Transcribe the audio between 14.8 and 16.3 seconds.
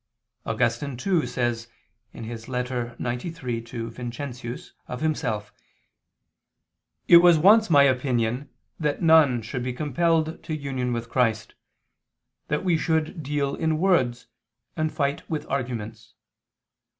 fight with arguments.